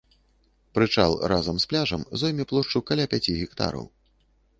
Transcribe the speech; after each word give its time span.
Прычал 0.77 1.11
разам 1.31 1.59
з 1.63 1.69
пляжам 1.73 2.01
зойме 2.21 2.43
плошчу 2.53 2.81
каля 2.93 3.05
пяці 3.13 3.37
гектараў. 3.41 3.85